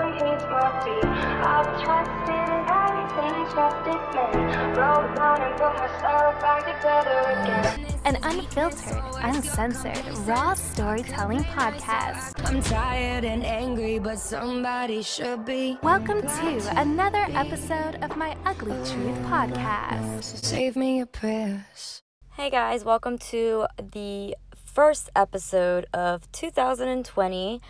[0.00, 1.04] but he's my feet.
[1.44, 4.74] I've trusted everything, trusted men.
[4.74, 7.86] Broke down and put myself back together again.
[8.06, 12.32] An unfiltered, uncensored, raw storytelling podcast.
[12.46, 15.76] I'm tired and angry, but somebody should be.
[15.82, 20.22] Welcome to another episode of my Ugly Truth podcast.
[20.22, 22.02] Save me your prayers.
[22.32, 27.60] Hey guys, welcome to the first episode of 2020.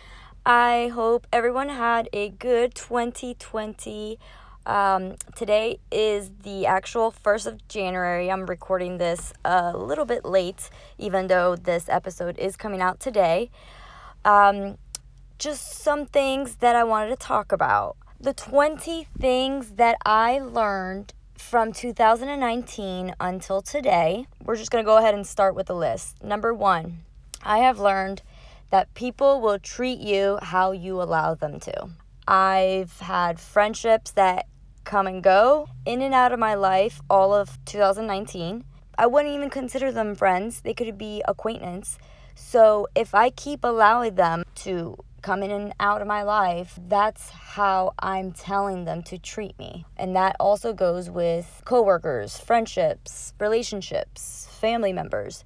[0.45, 4.17] I hope everyone had a good 2020.
[4.65, 8.31] Um, today is the actual 1st of January.
[8.31, 13.51] I'm recording this a little bit late, even though this episode is coming out today.
[14.25, 14.79] Um,
[15.37, 17.95] just some things that I wanted to talk about.
[18.19, 24.25] The 20 things that I learned from 2019 until today.
[24.43, 26.23] We're just going to go ahead and start with the list.
[26.23, 27.01] Number one,
[27.43, 28.23] I have learned
[28.71, 31.89] that people will treat you how you allow them to.
[32.27, 34.47] I've had friendships that
[34.83, 38.63] come and go in and out of my life all of 2019.
[38.97, 41.97] I wouldn't even consider them friends, they could be acquaintance.
[42.35, 47.29] So if I keep allowing them to come in and out of my life, that's
[47.29, 49.85] how I'm telling them to treat me.
[49.97, 55.43] And that also goes with coworkers, friendships, relationships, family members.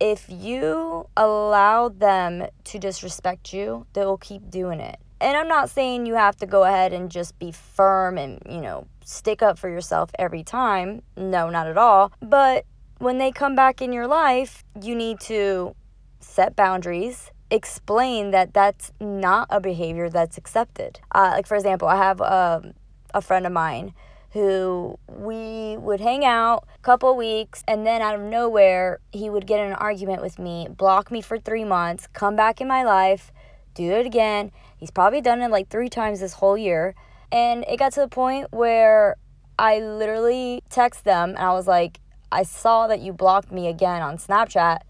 [0.00, 4.98] If you allow them to disrespect you, they will keep doing it.
[5.20, 8.60] And I'm not saying you have to go ahead and just be firm and, you
[8.60, 11.02] know, stick up for yourself every time.
[11.16, 12.12] No, not at all.
[12.20, 12.66] But
[12.98, 15.74] when they come back in your life, you need to
[16.20, 21.00] set boundaries explain that that's not a behavior that's accepted.
[21.14, 22.74] Uh, like, for example, I have um,
[23.14, 23.94] a friend of mine
[24.32, 29.46] who we would hang out a couple weeks and then out of nowhere he would
[29.46, 32.82] get in an argument with me block me for three months come back in my
[32.82, 33.32] life
[33.74, 36.94] do it again he's probably done it like three times this whole year
[37.32, 39.16] and it got to the point where
[39.58, 44.02] i literally text them and i was like i saw that you blocked me again
[44.02, 44.80] on snapchat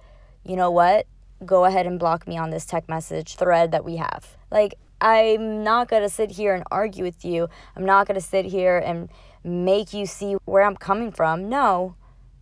[0.44, 1.06] you know what
[1.44, 4.36] go ahead and block me on this text message thread that we have.
[4.50, 7.48] Like, I'm not going to sit here and argue with you.
[7.76, 9.08] I'm not going to sit here and
[9.44, 11.48] make you see where I'm coming from.
[11.48, 11.94] No.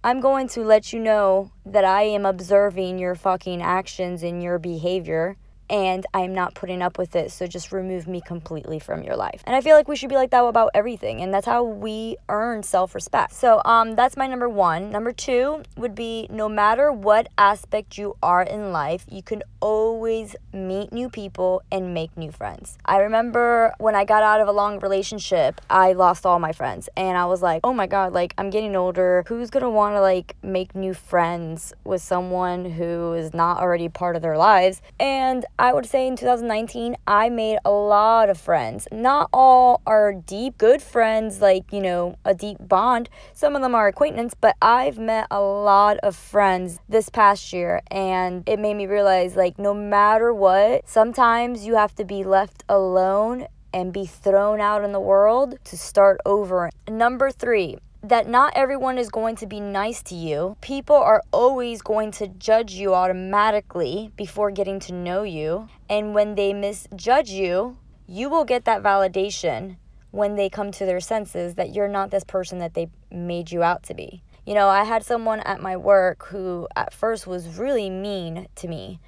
[0.05, 4.59] I'm going to let you know that I am observing your fucking actions and your
[4.59, 5.37] behavior
[5.69, 7.33] and I'm not putting up with it.
[7.33, 9.43] So just remove me completely from your life.
[9.47, 11.21] And I feel like we should be like that about everything.
[11.21, 13.33] And that's how we earn self respect.
[13.35, 14.91] So um, that's my number one.
[14.91, 20.37] Number two would be no matter what aspect you are in life, you can always
[20.53, 22.79] meet new people and make new friends.
[22.85, 26.89] I remember when I got out of a long relationship, I lost all my friends.
[26.97, 29.25] And I was like, oh my God, like I'm getting older.
[29.27, 33.89] Who's going to want to like make new friends with someone who is not already
[33.89, 34.83] part of their lives?
[35.01, 38.87] And I would say in 2019, I made a lot of friends.
[38.93, 43.09] Not all are deep, good friends, like, you know, a deep bond.
[43.33, 47.81] Some of them are acquaintance, but I've met a lot of friends this past year,
[47.91, 52.63] and it made me realize, like, no matter what, sometimes you have to be left
[52.69, 56.71] alone and be thrown out in the world to start over.
[56.87, 57.79] Number three,
[58.09, 60.57] that not everyone is going to be nice to you.
[60.61, 65.69] People are always going to judge you automatically before getting to know you.
[65.91, 69.77] And when they misjudge you, you will get that validation
[70.13, 73.63] when they come to their senses that you're not this person that they made you
[73.63, 74.23] out to be.
[74.47, 78.69] You know, I had someone at my work who at first was really mean to
[78.69, 79.01] me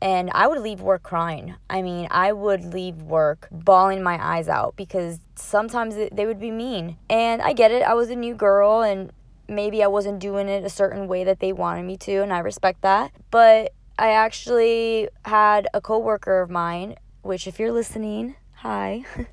[0.00, 1.54] and I would leave work crying.
[1.70, 6.50] I mean, I would leave work bawling my eyes out because sometimes they would be
[6.50, 6.96] mean.
[7.08, 9.10] And I get it, I was a new girl and
[9.48, 12.40] maybe I wasn't doing it a certain way that they wanted me to, and I
[12.40, 13.12] respect that.
[13.30, 19.04] But I actually had a coworker of mine, which if you're listening, hi.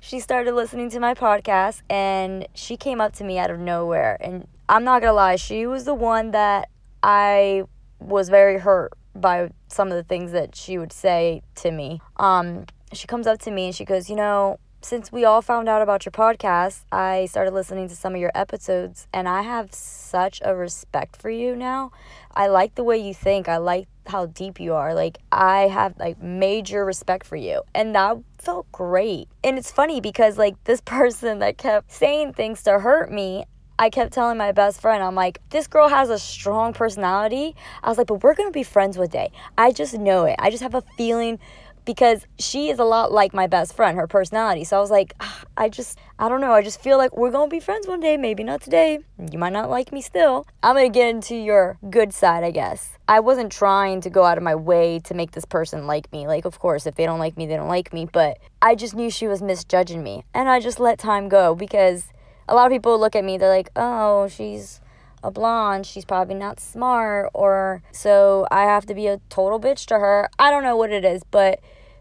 [0.00, 4.16] she started listening to my podcast and she came up to me out of nowhere
[4.20, 6.68] and I'm not to lie, she was the one that
[7.02, 7.64] I
[7.98, 12.00] was very hurt by some of the things that she would say to me.
[12.16, 15.68] Um, she comes up to me and she goes, You know, since we all found
[15.68, 19.74] out about your podcast, I started listening to some of your episodes and I have
[19.74, 21.90] such a respect for you now.
[22.34, 23.48] I like the way you think.
[23.48, 24.94] I like how deep you are.
[24.94, 27.62] Like I have like major respect for you.
[27.74, 29.28] And that felt great.
[29.42, 33.44] And it's funny because like this person that kept saying things to hurt me,
[33.78, 37.54] I kept telling my best friend, I'm like, this girl has a strong personality.
[37.82, 39.30] I was like, but we're gonna be friends one day.
[39.58, 40.36] I just know it.
[40.38, 41.38] I just have a feeling
[41.86, 44.64] because she is a lot like my best friend, her personality.
[44.64, 46.52] So I was like, "Ah, I just, I don't know.
[46.52, 48.16] I just feel like we're going to be friends one day.
[48.16, 48.98] Maybe not today.
[49.30, 50.46] You might not like me still.
[50.62, 52.98] I'm going to get into your good side, I guess.
[53.08, 56.26] I wasn't trying to go out of my way to make this person like me.
[56.26, 58.08] Like, of course, if they don't like me, they don't like me.
[58.12, 60.24] But I just knew she was misjudging me.
[60.34, 62.06] And I just let time go because
[62.48, 64.80] a lot of people look at me, they're like, oh, she's
[65.22, 69.86] a blonde, she's probably not smart, or so I have to be a total bitch
[69.86, 70.28] to her.
[70.38, 71.60] I don't know what it is, but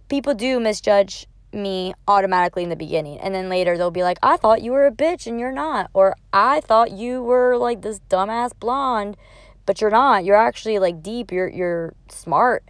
[0.10, 3.20] people do misjudge me automatically in the beginning.
[3.20, 5.90] And then later they'll be like, I thought you were a bitch and you're not.
[5.94, 9.18] Or I thought you were like this dumbass blonde,
[9.66, 10.26] but you're not.
[10.26, 12.64] You're actually like deep, you're you're smart.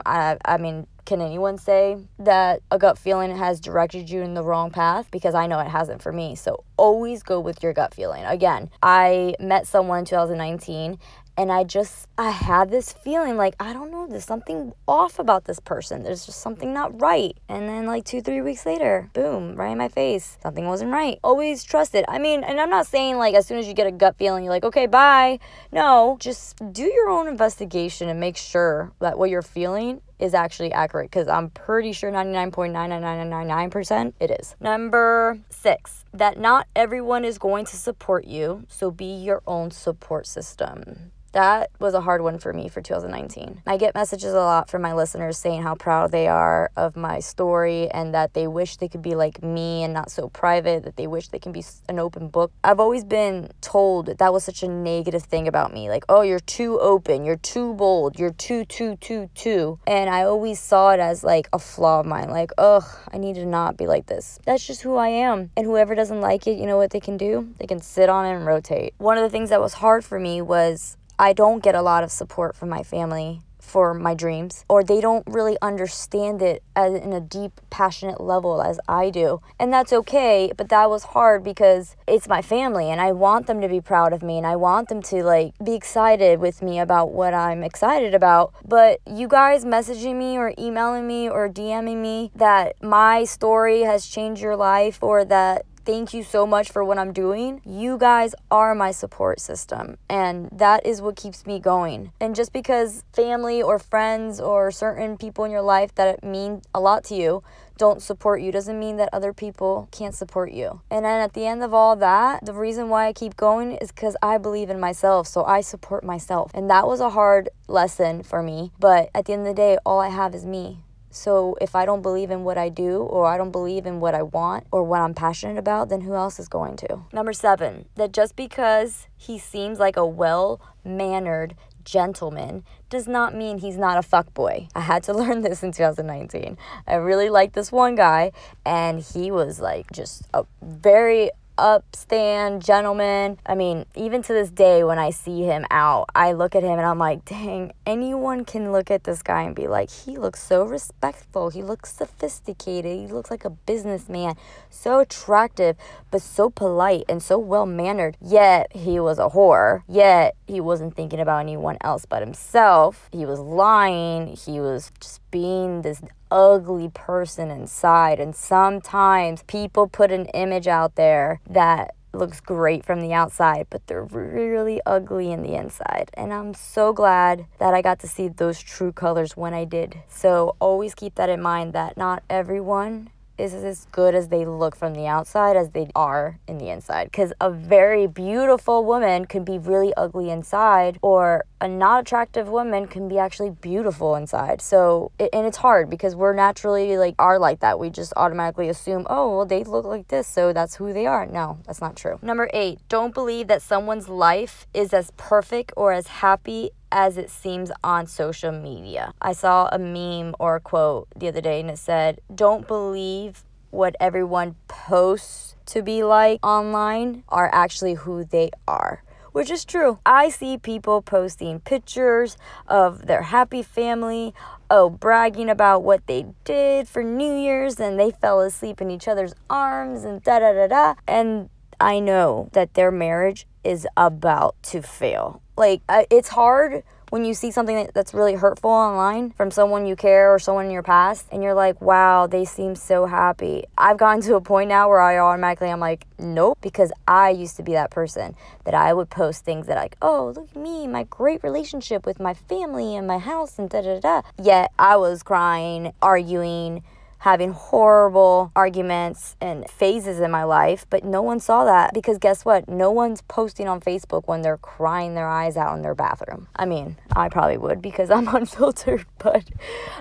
[0.05, 4.43] I, I mean, can anyone say that a gut feeling has directed you in the
[4.43, 5.09] wrong path?
[5.11, 6.35] Because I know it hasn't for me.
[6.35, 8.23] So always go with your gut feeling.
[8.25, 10.99] Again, I met someone in 2019
[11.39, 15.45] and I just I had this feeling like I don't know there's something off about
[15.45, 16.03] this person.
[16.03, 17.37] There's just something not right.
[17.47, 20.37] And then like 2 3 weeks later boom right in my face.
[20.43, 21.17] Something wasn't right.
[21.23, 23.87] Always trust it I mean and I'm not saying like as soon as you get
[23.87, 25.39] a gut feeling you're like okay bye.
[25.71, 30.71] No just do your own investigation and make sure that what you're feeling is actually
[30.71, 34.55] accurate because I'm pretty sure 99.99999% it is.
[34.59, 40.27] Number six, that not everyone is going to support you, so be your own support
[40.27, 43.61] system that was a hard one for me for 2019.
[43.67, 47.19] I get messages a lot from my listeners saying how proud they are of my
[47.19, 50.95] story and that they wish they could be like me and not so private, that
[50.95, 52.51] they wish they can be an open book.
[52.63, 55.89] I've always been told that, that was such a negative thing about me.
[55.89, 59.79] Like, oh, you're too open, you're too bold, you're too, too, too, too.
[59.85, 62.31] And And I always saw it as like a flaw of mine.
[62.31, 64.39] Like, ugh, I need to not be like this.
[64.43, 65.51] That's just who I am.
[65.55, 67.53] And whoever doesn't like it, you know what they can do?
[67.59, 68.95] They can sit on it and rotate.
[68.97, 72.03] One of the things that was hard for me was I don't get a lot
[72.03, 76.93] of support from my family for my dreams or they don't really understand it as
[76.93, 79.41] in a deep passionate level as I do.
[79.59, 83.61] And that's okay, but that was hard because it's my family and I want them
[83.61, 86.79] to be proud of me and I want them to like be excited with me
[86.79, 88.53] about what I'm excited about.
[88.65, 94.05] But you guys messaging me or emailing me or DMing me that my story has
[94.05, 97.61] changed your life or that thank you so much for what I'm doing.
[97.65, 102.11] You guys are my support system, and that is what keeps me going.
[102.21, 106.79] And just because family or friends or certain people in your life that mean a
[106.79, 107.41] lot to you
[107.79, 110.81] don't support you doesn't mean that other people can't support you.
[110.91, 113.91] And then at the end of all that, the reason why I keep going is
[113.91, 115.27] because I believe in myself.
[115.27, 116.51] So I support myself.
[116.53, 118.73] And that was a hard lesson for me.
[118.79, 120.83] But at the end of the day, all I have is me.
[121.11, 124.13] So if I don't believe in what I do, or I don't believe in what
[124.13, 127.01] I want, or what I'm passionate about, then who else is going to?
[127.11, 133.57] Number seven, that just because he seems like a well mannered gentleman does not mean
[133.57, 134.69] he's not a fuckboy.
[134.75, 136.57] I had to learn this in 2019.
[136.87, 138.31] I really liked this one guy,
[138.65, 143.37] and he was like just a very upstand gentleman.
[143.45, 146.79] I mean, even to this day, when I see him out, I look at him
[146.79, 150.41] and I'm like, dang, anyone can look at this guy and be like, he looks
[150.41, 151.49] so respectful.
[151.49, 152.97] He looks sophisticated.
[152.97, 154.35] He looks like a businessman.
[154.69, 155.75] So attractive,
[156.11, 158.17] but so polite and so well mannered.
[158.21, 159.83] Yet he was a whore.
[159.87, 163.09] Yet he wasn't thinking about anyone else but himself.
[163.11, 164.35] He was lying.
[164.35, 166.01] He was just being this
[166.31, 168.19] ugly person inside.
[168.19, 173.85] And sometimes people put an image out there that looks great from the outside, but
[173.87, 176.09] they're really ugly in the inside.
[176.15, 180.01] And I'm so glad that I got to see those true colors when I did.
[180.07, 184.75] So always keep that in mind that not everyone is as good as they look
[184.75, 187.05] from the outside as they are in the inside.
[187.05, 192.87] Because a very beautiful woman can be really ugly inside, or a not attractive woman
[192.87, 194.61] can be actually beautiful inside.
[194.61, 197.79] So, and it's hard because we're naturally like are like that.
[197.79, 201.25] We just automatically assume, oh, well, they look like this, so that's who they are.
[201.25, 202.19] No, that's not true.
[202.21, 207.29] Number eight, don't believe that someone's life is as perfect or as happy as it
[207.29, 209.13] seems on social media.
[209.21, 213.43] I saw a meme or a quote the other day and it said, Don't believe
[213.71, 219.03] what everyone posts to be like online are actually who they are.
[219.31, 219.99] Which is true.
[220.05, 222.35] I see people posting pictures
[222.67, 224.33] of their happy family,
[224.71, 229.07] oh, bragging about what they did for New Year's and they fell asleep in each
[229.07, 230.95] other's arms and da da da da.
[231.07, 235.41] And I know that their marriage is about to fail.
[235.59, 240.33] Like, it's hard when you see something that's really hurtful online from someone you care
[240.33, 243.65] or someone in your past and you're like wow they seem so happy.
[243.77, 247.57] I've gotten to a point now where i automatically i'm like nope because i used
[247.57, 250.87] to be that person that i would post things that like oh look at me
[250.87, 254.21] my great relationship with my family and my house and da da da.
[254.41, 256.83] Yet i was crying arguing
[257.19, 262.45] having horrible arguments and phases in my life, but no one saw that because guess
[262.45, 262.67] what?
[262.69, 266.47] No one's posting on Facebook when they're crying their eyes out in their bathroom.
[266.55, 269.43] I mean, I probably would because I'm unfiltered, but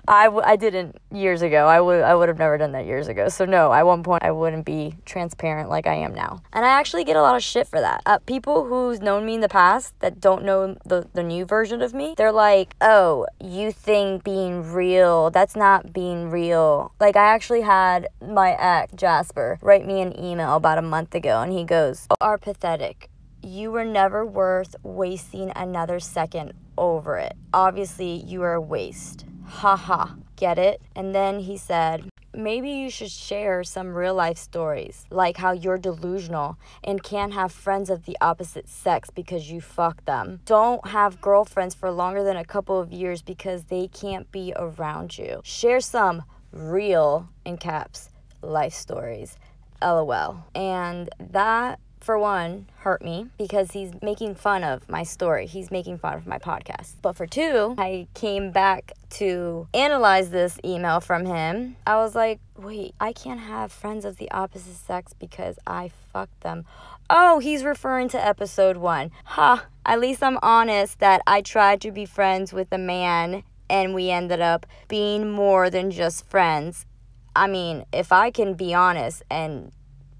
[0.06, 1.66] I w- I didn't years ago.
[1.66, 3.28] I would I would have never done that years ago.
[3.28, 6.42] So no, at one point I wouldn't be transparent like I am now.
[6.52, 8.02] And I actually get a lot of shit for that.
[8.06, 11.82] Uh, people who's known me in the past that don't know the the new version
[11.82, 17.16] of me, they're like, "Oh, you think being real, that's not being real." Like like,
[17.16, 21.50] I actually had my ex, Jasper, write me an email about a month ago, and
[21.50, 23.08] he goes, oh, Are pathetic.
[23.42, 27.34] You were never worth wasting another second over it.
[27.54, 29.24] Obviously, you are a waste.
[29.46, 29.76] Haha.
[29.76, 30.16] Ha.
[30.36, 30.82] Get it?
[30.94, 35.78] And then he said, maybe you should share some real life stories, like how you're
[35.78, 40.40] delusional and can't have friends of the opposite sex because you fuck them.
[40.44, 45.16] Don't have girlfriends for longer than a couple of years because they can't be around
[45.16, 45.40] you.
[45.42, 46.22] Share some
[46.52, 48.10] real, in caps,
[48.42, 49.36] life stories.
[49.82, 50.44] LOL.
[50.54, 55.46] And that, for one, hurt me because he's making fun of my story.
[55.46, 56.94] He's making fun of my podcast.
[57.02, 61.76] But for two, I came back to analyze this email from him.
[61.86, 66.40] I was like, wait, I can't have friends of the opposite sex because I fucked
[66.40, 66.64] them.
[67.10, 69.10] Oh, he's referring to episode one.
[69.24, 73.44] Ha, huh, at least I'm honest that I tried to be friends with a man
[73.70, 76.86] and we ended up being more than just friends.
[77.34, 79.72] I mean, if I can be honest and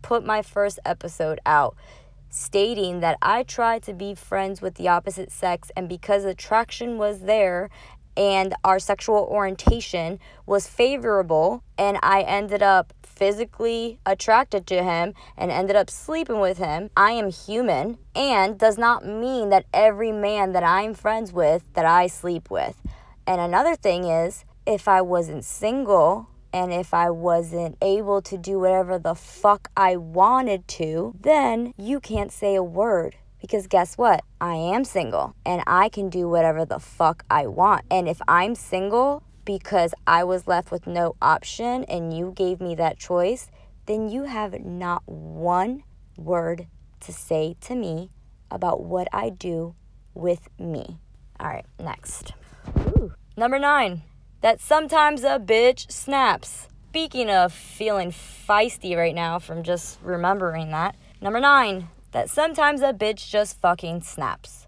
[0.02, 1.76] put my first episode out
[2.31, 7.21] stating that I tried to be friends with the opposite sex, and because attraction was
[7.21, 7.71] there
[8.17, 15.52] and our sexual orientation was favorable and I ended up physically attracted to him and
[15.52, 16.90] ended up sleeping with him.
[16.97, 21.87] I am human and does not mean that every man that I'm friends with that
[21.87, 22.76] I sleep with.
[23.29, 28.59] And another thing is if I wasn't single and if I wasn't able to do
[28.59, 33.17] whatever the fuck I wanted to, then you can't say a word.
[33.39, 34.25] Because guess what?
[34.41, 37.85] I am single and I can do whatever the fuck I want.
[37.91, 42.77] And if I'm single because I was left with no option and you gave me
[42.77, 43.51] that choice,
[43.85, 45.83] then you have not one
[46.17, 46.67] word
[47.01, 48.09] to say to me
[48.51, 49.75] about what I do
[50.15, 50.97] with me.
[51.39, 52.33] All right, next.
[53.38, 54.02] Number nine,
[54.40, 56.66] that sometimes a bitch snaps.
[56.88, 60.97] Speaking of feeling feisty right now from just remembering that.
[61.21, 64.66] Number nine, that sometimes a bitch just fucking snaps.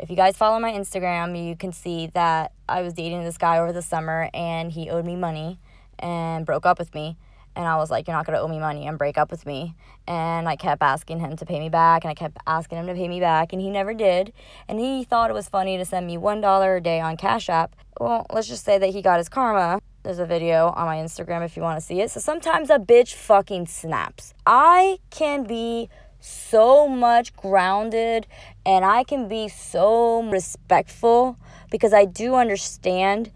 [0.00, 3.58] If you guys follow my Instagram, you can see that I was dating this guy
[3.58, 5.58] over the summer and he owed me money
[5.98, 7.18] and broke up with me.
[7.54, 9.74] And I was like, You're not gonna owe me money and break up with me.
[10.06, 12.94] And I kept asking him to pay me back and I kept asking him to
[12.94, 14.32] pay me back and he never did.
[14.68, 17.76] And he thought it was funny to send me $1 a day on Cash App.
[18.00, 19.80] Well, let's just say that he got his karma.
[20.02, 22.10] There's a video on my Instagram if you wanna see it.
[22.10, 24.34] So sometimes a bitch fucking snaps.
[24.46, 25.88] I can be
[26.22, 28.26] so much grounded
[28.64, 31.36] and I can be so respectful
[31.70, 33.32] because I do understand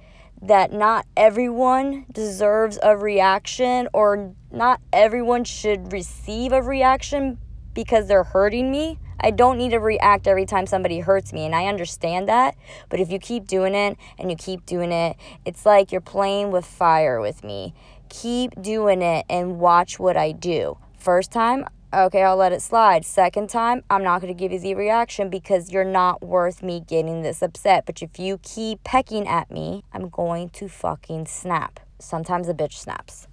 [0.46, 7.38] that not everyone deserves a reaction or not everyone should receive a reaction
[7.74, 8.98] because they're hurting me.
[9.18, 12.54] I don't need to react every time somebody hurts me, and I understand that.
[12.88, 16.50] But if you keep doing it and you keep doing it, it's like you're playing
[16.50, 17.74] with fire with me.
[18.08, 20.78] Keep doing it and watch what I do.
[20.98, 21.66] First time,
[22.04, 23.04] okay, I'll let it slide.
[23.04, 26.80] Second time, I'm not going to give you the reaction because you're not worth me
[26.80, 27.86] getting this upset.
[27.86, 31.80] But if you keep pecking at me, I'm going to fucking snap.
[31.98, 33.26] Sometimes a bitch snaps.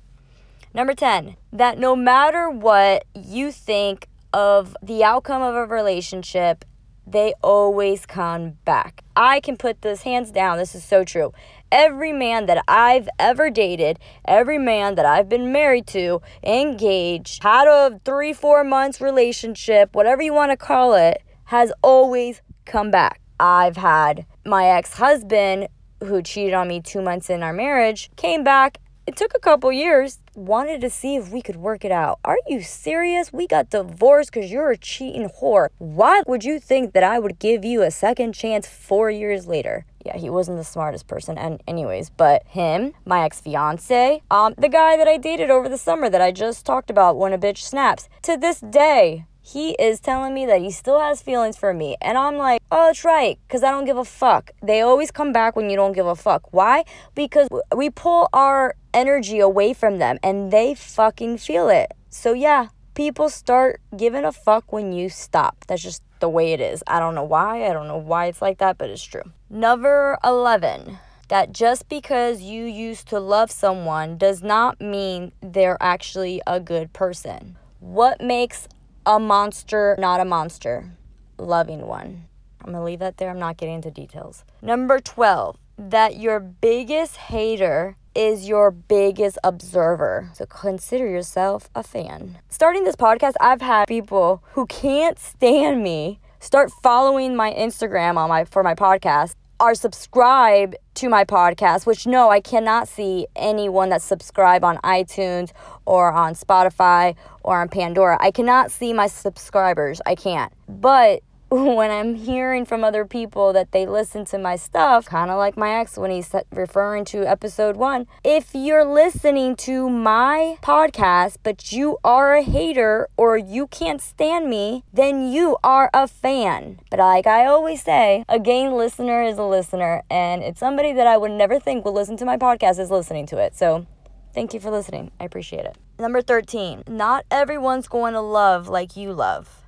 [0.74, 6.66] Number 10, that no matter what you think of the outcome of a relationship,
[7.06, 9.04] they always come back.
[9.16, 10.58] I can put this hands down.
[10.58, 11.34] This is so true
[11.74, 17.68] every man that I've ever dated, every man that I've been married to, engaged, had
[17.68, 23.20] a three, four months relationship, whatever you want to call it, has always come back.
[23.40, 25.68] I've had my ex husband
[26.02, 28.78] who cheated on me two months in our marriage came back.
[29.08, 32.20] It took a couple years, wanted to see if we could work it out.
[32.26, 33.32] Are you serious?
[33.32, 35.70] We got divorced because you're a cheating whore.
[35.78, 39.86] Why would you think that I would give you a second chance four years later?
[40.06, 41.38] yeah, he wasn't the smartest person.
[41.38, 45.78] And anyways, but him, my ex fiance, um, the guy that I dated over the
[45.78, 50.00] summer that I just talked about when a bitch snaps, to this day, he is
[50.00, 51.98] telling me that he still has feelings for me.
[52.02, 54.52] And I'm like, oh, that's right, because I don't give a fuck.
[54.64, 56.54] They always come back when you don't give a fuck.
[56.54, 56.86] Why?
[57.14, 61.92] Because we pull our energy away from them and they fucking feel it.
[62.10, 65.66] So, yeah, people start giving a fuck when you stop.
[65.68, 66.82] That's just the way it is.
[66.88, 67.66] I don't know why.
[67.68, 69.24] I don't know why it's like that, but it's true.
[69.50, 76.42] Number 11 that just because you used to love someone does not mean they're actually
[76.46, 77.58] a good person.
[77.80, 78.68] What makes
[79.06, 80.92] a monster not a monster?
[81.38, 82.26] Loving one.
[82.62, 83.30] I'm gonna leave that there.
[83.30, 84.46] I'm not getting into details.
[84.62, 90.30] Number 12, that your biggest hater is your biggest observer.
[90.34, 92.38] So consider yourself a fan.
[92.48, 98.30] Starting this podcast, I've had people who can't stand me start following my Instagram on
[98.30, 103.88] my for my podcast are subscribed to my podcast, which no, I cannot see anyone
[103.88, 105.54] that's subscribed on iTunes
[105.86, 108.18] or on Spotify or on Pandora.
[108.20, 110.02] I cannot see my subscribers.
[110.06, 110.52] I can't.
[110.68, 111.24] But
[111.76, 115.56] when I'm hearing from other people that they listen to my stuff, kind of like
[115.56, 121.72] my ex when he's referring to episode one, if you're listening to my podcast, but
[121.72, 126.80] you are a hater or you can't stand me, then you are a fan.
[126.90, 131.06] But like I always say, a game listener is a listener, and it's somebody that
[131.06, 133.56] I would never think would listen to my podcast is listening to it.
[133.56, 133.86] So
[134.34, 135.12] thank you for listening.
[135.20, 135.78] I appreciate it.
[136.00, 139.63] Number 13, not everyone's going to love like you love.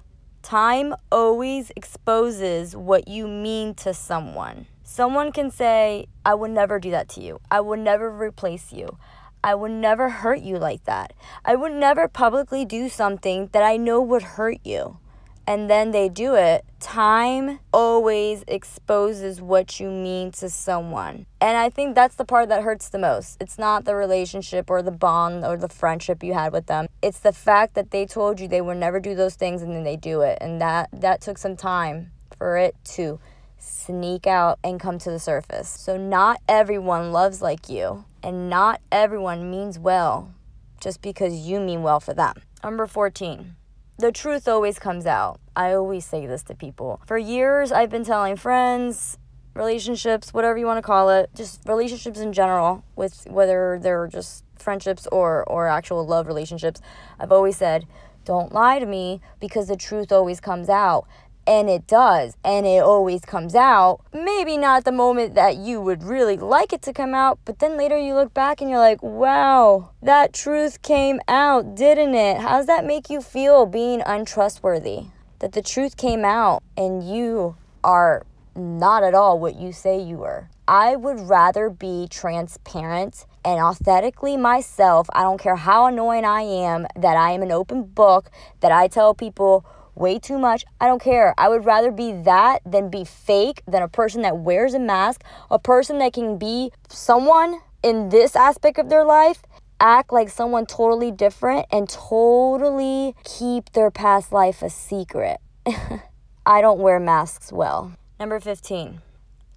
[0.45, 4.67] Time always exposes what you mean to someone.
[4.83, 7.41] Someone can say, I would never do that to you.
[7.49, 8.99] I would never replace you.
[9.43, 11.13] I would never hurt you like that.
[11.43, 14.99] I would never publicly do something that I know would hurt you
[15.47, 21.25] and then they do it, time always exposes what you mean to someone.
[21.39, 23.37] And I think that's the part that hurts the most.
[23.41, 26.87] It's not the relationship or the bond or the friendship you had with them.
[27.01, 29.83] It's the fact that they told you they would never do those things and then
[29.83, 30.37] they do it.
[30.41, 33.19] And that that took some time for it to
[33.57, 35.69] sneak out and come to the surface.
[35.69, 40.33] So, not everyone loves like you, and not everyone means well
[40.79, 42.35] just because you mean well for them.
[42.63, 43.55] Number 14.
[43.97, 45.39] The truth always comes out.
[45.55, 46.99] I always say this to people.
[47.05, 49.17] For years, I've been telling friends,
[49.53, 54.43] relationships, whatever you want to call it, just relationships in general, with whether they're just
[54.57, 56.81] friendships or, or actual love relationships.
[57.17, 57.87] I've always said,
[58.25, 61.07] don't lie to me because the truth always comes out.
[61.47, 63.99] And it does, and it always comes out.
[64.11, 67.77] Maybe not the moment that you would really like it to come out, but then
[67.77, 72.37] later you look back and you're like, wow, that truth came out, didn't it?
[72.37, 75.05] How does that make you feel being untrustworthy?
[75.37, 80.17] That the truth came out and you are not at all what you say you
[80.17, 80.49] were.
[80.67, 85.07] I would rather be transparent and authentically myself.
[85.13, 88.31] I don't care how annoying I am, that I am an open book,
[88.61, 89.63] that I tell people
[89.95, 90.65] way too much.
[90.79, 91.33] I don't care.
[91.37, 95.23] I would rather be that than be fake, than a person that wears a mask,
[95.49, 99.43] a person that can be someone in this aspect of their life,
[99.79, 105.37] act like someone totally different, and totally keep their past life a secret.
[106.45, 107.93] I don't wear masks well.
[108.19, 109.01] Number 15,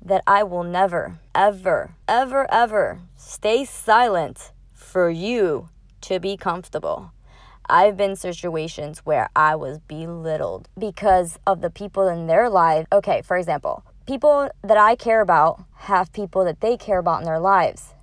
[0.05, 5.69] that I will never, ever, ever, ever stay silent for you
[6.03, 7.13] to be comfortable.
[7.71, 12.87] I've been situations where I was belittled because of the people in their life.
[12.93, 17.27] Okay, for example, people that I care about have people that they care about in
[17.27, 17.95] their lives.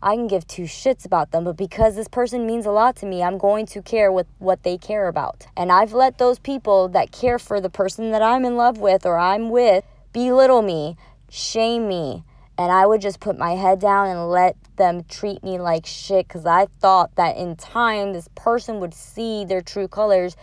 [0.00, 3.06] I can give two shits about them, but because this person means a lot to
[3.06, 5.46] me, I'm going to care with what they care about.
[5.56, 9.04] And I've let those people that care for the person that I'm in love with
[9.04, 10.96] or I'm with belittle me,
[11.28, 12.22] shame me,
[12.58, 16.26] and I would just put my head down and let them treat me like shit
[16.26, 20.36] because I thought that in time this person would see their true colors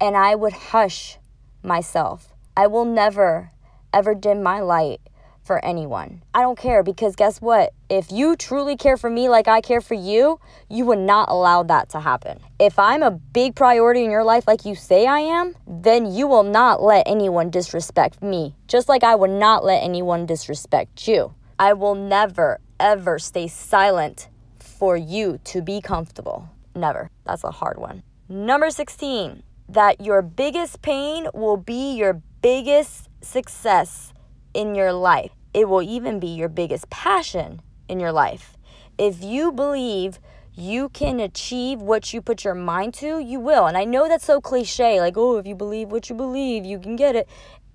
[0.00, 1.18] and I would hush
[1.62, 2.32] myself.
[2.56, 3.52] I will never,
[3.94, 5.00] ever dim my light
[5.44, 6.22] for anyone.
[6.34, 7.72] I don't care because guess what?
[7.88, 11.62] If you truly care for me like I care for you, you would not allow
[11.64, 12.40] that to happen.
[12.58, 16.26] If I'm a big priority in your life like you say I am, then you
[16.26, 21.34] will not let anyone disrespect me, just like I would not let anyone disrespect you.
[21.62, 26.50] I will never, ever stay silent for you to be comfortable.
[26.74, 27.08] Never.
[27.24, 28.02] That's a hard one.
[28.28, 34.12] Number 16, that your biggest pain will be your biggest success
[34.52, 35.30] in your life.
[35.54, 38.56] It will even be your biggest passion in your life.
[38.98, 40.18] If you believe
[40.54, 43.66] you can achieve what you put your mind to, you will.
[43.66, 46.80] And I know that's so cliche, like, oh, if you believe what you believe, you
[46.80, 47.28] can get it.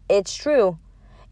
[0.10, 0.78] It's true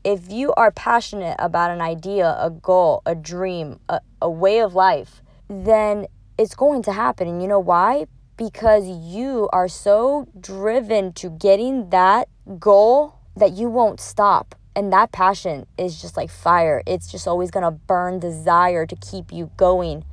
[0.06, 4.76] if you are passionate about an idea, a goal, a dream, a, a way of
[4.76, 6.06] life, then
[6.38, 7.28] it's going to happen.
[7.28, 8.06] And you know why?
[8.38, 14.54] Because you are so driven to getting that goal that you won't stop.
[14.76, 16.84] And that passion is just like fire.
[16.86, 20.06] It's just always to burn desire to keep you going.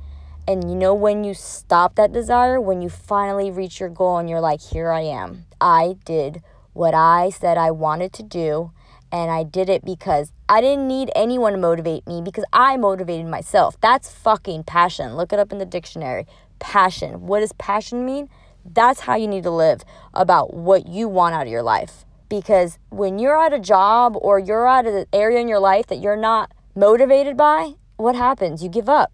[0.47, 4.27] And you know, when you stop that desire, when you finally reach your goal and
[4.27, 6.41] you're like, here I am, I did
[6.73, 8.71] what I said I wanted to do
[9.13, 13.27] and I did it because I didn't need anyone to motivate me because I motivated
[13.27, 13.79] myself.
[13.79, 15.15] That's fucking passion.
[15.15, 16.25] Look it up in the dictionary.
[16.57, 17.27] Passion.
[17.27, 18.27] What does passion mean?
[18.65, 19.83] That's how you need to live
[20.15, 22.05] about what you want out of your life.
[22.27, 25.99] Because when you're at a job or you're at an area in your life that
[25.99, 28.63] you're not motivated by, what happens?
[28.63, 29.11] You give up.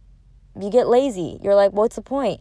[0.58, 1.40] You get lazy.
[1.44, 2.40] You're like, what's the point?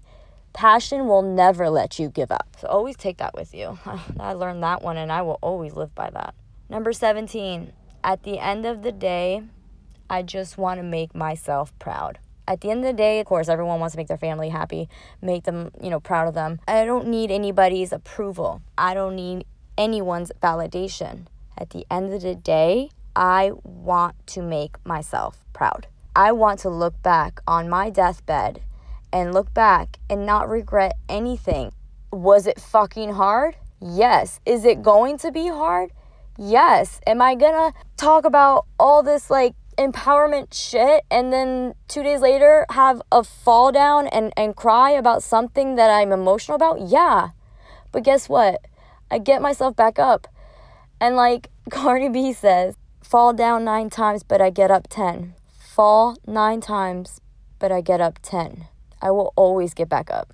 [0.53, 2.55] Passion will never let you give up.
[2.61, 3.81] So always take that with you.
[4.21, 6.35] I learned that one and I will always live by that.
[6.71, 7.73] Number 17,
[8.05, 9.43] at the end of the day,
[10.11, 12.19] I just want to make myself proud.
[12.47, 14.87] At the end of the day, of course, everyone wants to make their family happy,
[15.23, 16.61] make them, you know, proud of them.
[16.69, 18.61] I don't need anybody's approval.
[18.77, 19.47] I don't need
[19.79, 21.27] anyone's validation.
[21.57, 25.87] At the end of the day, I want to make myself proud.
[26.15, 28.61] I want to look back on my deathbed
[29.11, 31.73] and look back and not regret anything.
[32.13, 33.57] Was it fucking hard?
[33.81, 34.41] Yes.
[34.45, 35.93] Is it going to be hard?
[36.39, 37.01] Yes.
[37.05, 42.65] Am I gonna talk about all this like empowerment shit and then two days later
[42.71, 46.81] have a fall down and, and cry about something that I'm emotional about?
[46.83, 47.31] Yeah.
[47.91, 48.61] But guess what?
[49.11, 50.29] I get myself back up.
[51.01, 55.35] And like Cardi B says, fall down nine times, but I get up 10.
[55.59, 57.21] Fall nine times,
[57.59, 58.67] but I get up 10.
[59.03, 60.33] I will always get back up.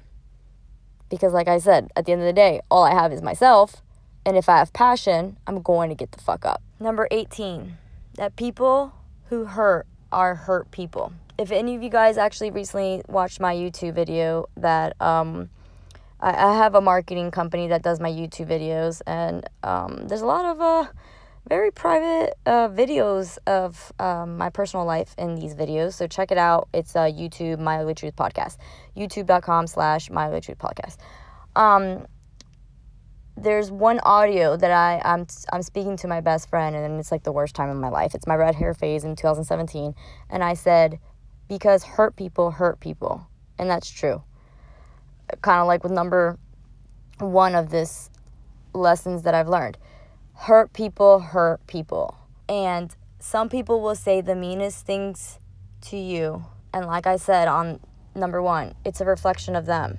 [1.09, 3.84] Because, like I said, at the end of the day, all I have is myself.
[4.27, 6.63] And if I have passion, I'm going to get the fuck up.
[6.81, 7.77] Number 18,
[8.15, 8.93] that people
[9.29, 11.13] who hurt are hurt people.
[11.37, 15.51] If any of you guys actually recently watched my YouTube video, that um,
[16.21, 20.27] I, I have a marketing company that does my YouTube videos, and um, there's a
[20.27, 20.87] lot of uh,
[21.49, 25.95] very private uh, videos of um, my personal life in these videos.
[25.95, 26.69] So check it out.
[26.73, 28.57] It's uh, YouTube My Ugly Truth Podcast.
[28.97, 30.97] YouTube.com slash My Ugly Truth Podcast.
[31.57, 32.07] Um,
[33.37, 37.25] there's one audio that I I'm I'm speaking to my best friend and it's like
[37.25, 38.15] the worst time of my life.
[38.15, 39.95] It's my red hair phase in 2017
[40.31, 40.99] and I said
[41.49, 43.27] because hurt people hurt people.
[43.59, 44.23] And that's true.
[45.43, 46.39] Kind of like with number
[47.19, 48.11] 1 of this
[48.73, 49.79] lessons that I've learned.
[50.35, 52.17] Hurt people hurt people.
[52.49, 55.39] And some people will say the meanest things
[55.83, 56.45] to you.
[56.73, 57.81] And like I said on
[58.15, 59.99] number 1, it's a reflection of them.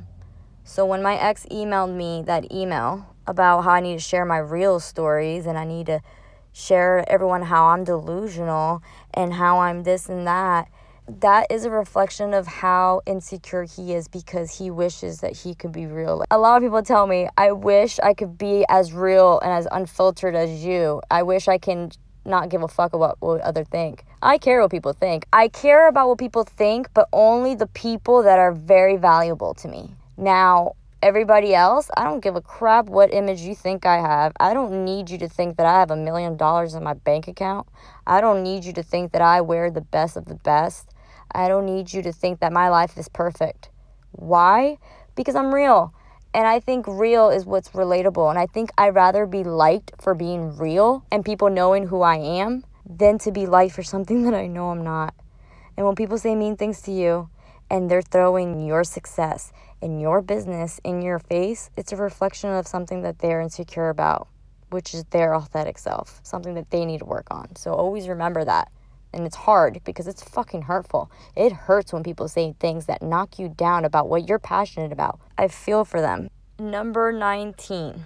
[0.64, 4.38] So when my ex emailed me that email about how I need to share my
[4.38, 6.02] real stories and I need to
[6.54, 8.82] share everyone how I'm delusional
[9.14, 10.70] and how I'm this and that.
[11.08, 15.72] That is a reflection of how insecure he is because he wishes that he could
[15.72, 16.24] be real.
[16.32, 19.68] A lot of people tell me, I wish I could be as real and as
[19.72, 21.02] unfiltered as you.
[21.12, 21.92] I wish I can
[22.26, 24.04] not give a fuck about what others think.
[24.22, 25.28] I care what people think.
[25.32, 29.68] I care about what people think, but only the people that are very valuable to
[29.68, 29.94] me.
[30.18, 34.34] Now, everybody else, I don't give a crap what image you think I have.
[34.40, 37.28] I don't need you to think that I have a million dollars in my bank
[37.28, 37.68] account.
[38.08, 40.90] I don't need you to think that I wear the best of the best.
[41.32, 43.70] I don't need you to think that my life is perfect.
[44.12, 44.78] Why?
[45.16, 45.94] Because I'm real.
[46.34, 48.30] And I think real is what's relatable.
[48.30, 52.18] And I think I'd rather be liked for being real and people knowing who I
[52.18, 55.14] am than to be liked for something that I know I'm not.
[55.78, 57.30] And when people say mean things to you
[57.70, 59.52] and they're throwing your success
[59.86, 64.28] in your business in your face, it's a reflection of something that they're insecure about,
[64.72, 67.56] which is their authentic self, something that they need to work on.
[67.56, 68.72] So always remember that.
[69.14, 71.12] And it's hard because it's fucking hurtful.
[71.36, 75.20] It hurts when people say things that knock you down about what you're passionate about.
[75.38, 76.30] I feel for them.
[76.58, 78.06] Number 19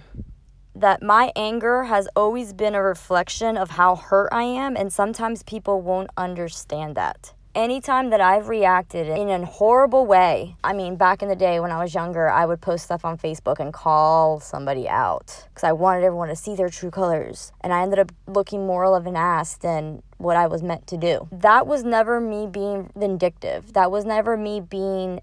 [0.72, 5.42] that my anger has always been a reflection of how hurt I am, and sometimes
[5.42, 11.22] people won't understand that anytime that I've reacted in a horrible way, I mean, back
[11.22, 14.40] in the day when I was younger, I would post stuff on Facebook and call
[14.40, 17.52] somebody out because I wanted everyone to see their true colors.
[17.60, 20.96] And I ended up looking more of an ass than what I was meant to
[20.96, 21.28] do.
[21.32, 23.72] That was never me being vindictive.
[23.72, 25.20] That was never me being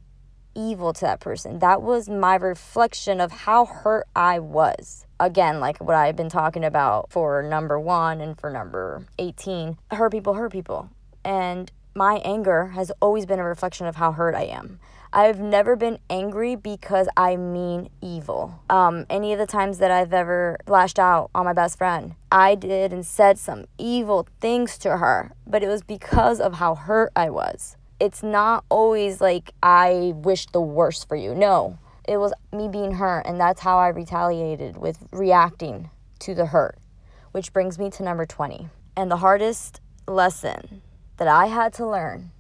[0.56, 1.60] evil to that person.
[1.60, 5.06] That was my reflection of how hurt I was.
[5.20, 10.12] Again, like what I've been talking about for number one and for number 18 hurt
[10.12, 10.90] people, hurt people.
[11.24, 14.80] And my anger has always been a reflection of how hurt I am.
[15.12, 18.62] I've never been angry because I mean evil.
[18.70, 22.54] Um, any of the times that I've ever lashed out on my best friend, I
[22.54, 27.12] did and said some evil things to her, but it was because of how hurt
[27.16, 27.78] I was.
[28.00, 31.34] It's not always like I wish the worst for you.
[31.34, 36.46] No, it was me being hurt, and that's how I retaliated with reacting to the
[36.46, 36.78] hurt,
[37.32, 38.70] which brings me to number 20.
[38.96, 40.84] And the hardest lesson
[41.18, 42.32] that I had to learn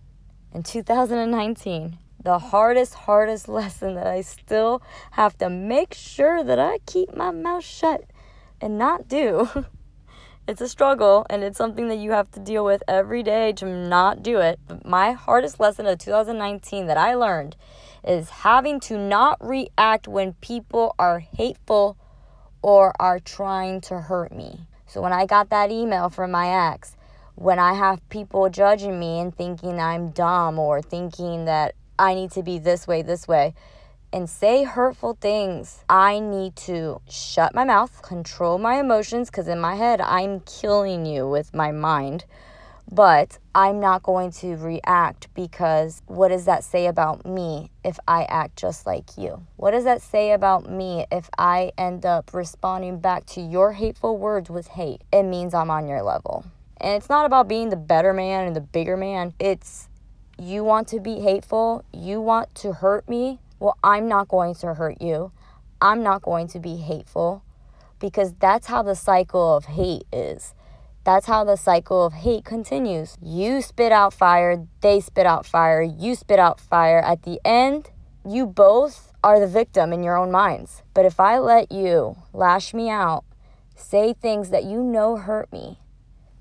[0.54, 6.80] in 2019, the hardest, hardest lesson that I still have to make sure that I
[6.86, 8.06] keep my mouth shut
[8.62, 9.66] and not do.
[10.48, 13.66] it's a struggle and it's something that you have to deal with every day to
[13.66, 14.60] not do it.
[14.68, 17.56] But my hardest lesson of 2019 that I learned
[18.04, 21.98] is having to not react when people are hateful
[22.62, 24.68] or are trying to hurt me.
[24.88, 26.97] So when I got that email from my ex,
[27.38, 32.32] when I have people judging me and thinking I'm dumb or thinking that I need
[32.32, 33.54] to be this way, this way,
[34.12, 39.60] and say hurtful things, I need to shut my mouth, control my emotions, because in
[39.60, 42.26] my head, I'm killing you with my mind.
[42.92, 48.24] But I'm not going to react because what does that say about me if I
[48.24, 49.46] act just like you?
[49.58, 54.18] What does that say about me if I end up responding back to your hateful
[54.18, 55.04] words with hate?
[55.12, 56.46] It means I'm on your level.
[56.80, 59.34] And it's not about being the better man and the bigger man.
[59.40, 59.90] It's
[60.40, 63.40] you want to be hateful, you want to hurt me.
[63.60, 65.32] Well, I'm not going to hurt you.
[65.82, 67.44] I'm not going to be hateful
[68.00, 70.54] because that's how the cycle of hate is.
[71.04, 73.18] That's how the cycle of hate continues.
[73.22, 77.00] You spit out fire, they spit out fire, you spit out fire.
[77.00, 77.92] At the end,
[78.28, 80.84] you both are the victim in your own minds.
[80.94, 83.24] But if I let you lash me out,
[83.76, 85.80] say things that you know hurt me,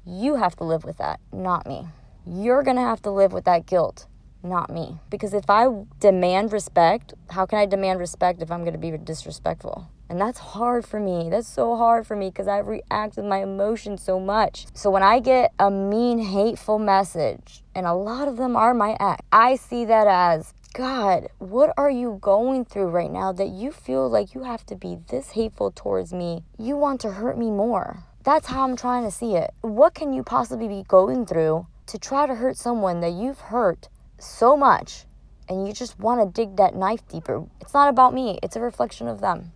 [0.06, 1.88] you have to live with that, not me.
[2.24, 4.06] You're to have to live with that guilt,
[4.42, 4.98] not me.
[5.10, 5.66] Because if I
[5.98, 9.88] demand respect, how can I demand respect if I'm to be disrespectful?
[10.08, 11.28] And that's hard for me.
[11.30, 14.66] That's so hard for me because I react with my emotions so much.
[14.72, 18.96] So when I get a mean, hateful message, and a lot of them are my
[19.00, 23.72] ex, I see that as God, what are you going through right now that you
[23.72, 26.44] feel like you have to be this hateful towards me?
[26.58, 29.54] You want to hurt me more That's how I'm trying to see it.
[29.60, 33.88] What can you possibly be going through to try to hurt someone that you've hurt
[34.18, 35.04] so much
[35.48, 37.46] and you just want to dig that knife deeper?
[37.60, 39.52] It's not about me, it's a reflection of them.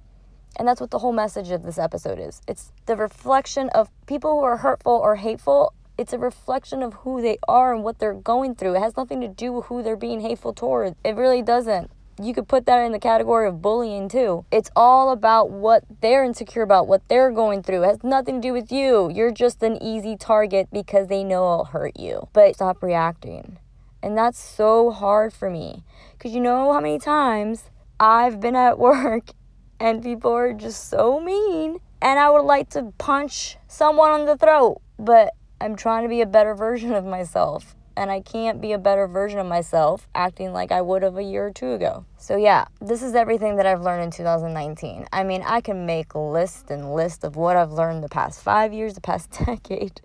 [0.54, 2.42] And that's what the whole message of this episode is.
[2.46, 5.74] It's the reflection of people who are hurtful or hateful.
[5.98, 8.76] It's a reflection of who they are and what they're going through.
[8.76, 10.94] It has nothing to do with who they're being hateful toward.
[11.02, 11.90] It really doesn't.
[12.22, 14.44] You could put that in the category of bullying too.
[14.52, 17.82] It's all about what they're insecure about, what they're going through.
[17.84, 19.10] It has nothing to do with you.
[19.10, 22.28] You're just an easy target because they know it'll hurt you.
[22.34, 23.58] But stop reacting.
[24.02, 25.82] And that's so hard for me.
[26.12, 29.30] Because you know how many times I've been at work
[29.78, 31.78] and people are just so mean.
[32.02, 36.20] And I would like to punch someone on the throat, but I'm trying to be
[36.20, 37.74] a better version of myself.
[37.96, 41.22] And I can't be a better version of myself acting like I would have a
[41.22, 42.04] year or two ago.
[42.16, 45.06] So, yeah, this is everything that I've learned in 2019.
[45.12, 48.72] I mean, I can make list and list of what I've learned the past five
[48.72, 50.00] years, the past decade.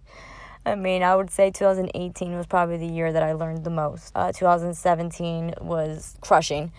[0.66, 4.12] I mean, I would say 2018 was probably the year that I learned the most.
[4.16, 6.72] Uh, 2017 was crushing.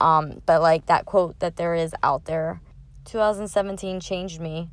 [0.00, 2.60] Um, but like that quote that there is out there
[3.04, 4.70] 2017 changed me.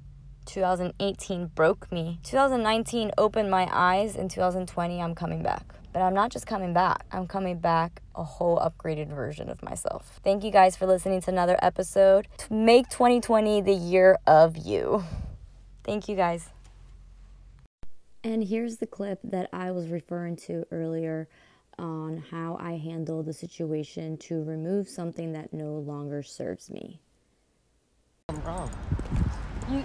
[0.50, 2.20] 2018 broke me.
[2.24, 4.16] 2019 opened my eyes.
[4.16, 5.76] In 2020, I'm coming back.
[5.94, 10.20] But I'm not just coming back, I'm coming back a whole upgraded version of myself.
[10.24, 12.28] Thank you guys for listening to another episode.
[12.50, 15.04] Make 2020 the year of you.
[15.84, 16.50] Thank you guys.
[18.24, 21.28] And here's the clip that I was referring to earlier
[21.80, 27.00] on how I handle the situation to remove something that no longer serves me.
[28.28, 28.70] I'm wrong.
[29.72, 29.84] You,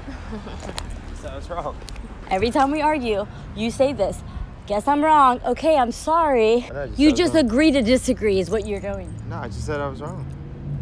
[1.20, 1.77] So I was wrong.
[2.31, 4.23] every time we argue, you say this.
[4.66, 5.40] Guess I'm wrong.
[5.44, 6.61] Okay, I'm sorry.
[6.61, 7.44] Know, just You just wrong.
[7.44, 9.14] agree to disagree, is what you're doing.
[9.29, 10.27] No, I just said I was wrong.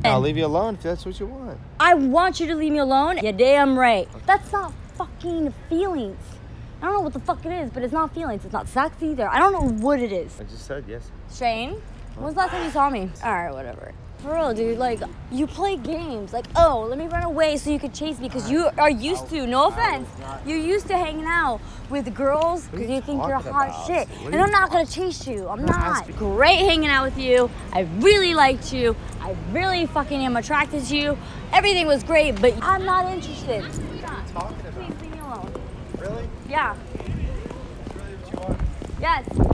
[0.04, 0.08] Eh.
[0.10, 1.58] I'll leave you alone if that's what you want.
[1.80, 3.18] I want you to leave me alone.
[3.18, 4.08] You're damn right.
[4.26, 6.18] That's not fucking feelings.
[6.80, 8.44] I don't know what the fuck it is, but it's not feelings.
[8.44, 9.28] It's not sex either.
[9.28, 10.40] I don't know what it is.
[10.40, 11.10] I just said yes.
[11.32, 11.80] Shane,
[12.16, 13.10] when's the last time you saw me?
[13.24, 13.92] All right, whatever.
[14.22, 14.78] For real, dude.
[14.78, 15.00] Like,
[15.32, 16.32] you play games.
[16.32, 19.28] Like, oh, let me run away so you could chase me because you are used
[19.30, 19.46] to.
[19.48, 20.08] No offense.
[20.46, 24.08] You're used to hanging out with girls because you think you're hot shit.
[24.24, 25.48] And I'm not gonna chase you.
[25.48, 26.08] I'm not.
[26.16, 27.50] Great hanging out with you.
[27.72, 28.94] I really liked you.
[29.20, 31.18] I really fucking am attracted to you.
[31.52, 33.64] Everything was great, but I'm not interested.
[33.72, 34.32] Stop.
[34.32, 34.74] talking about?
[34.74, 35.52] Please leave me alone.
[35.98, 36.28] Really?
[36.48, 36.76] Yeah.
[36.96, 38.60] Really what you want?
[39.00, 39.51] Yes.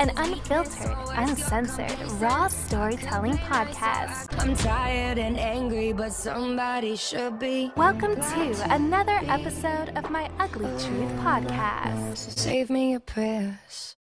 [0.00, 4.36] An unfiltered, uncensored, raw storytelling podcast.
[4.40, 7.70] I'm tired and angry, but somebody should be.
[7.76, 12.16] Welcome to another episode of my Ugly Truth podcast.
[12.36, 13.94] Save me your prayers.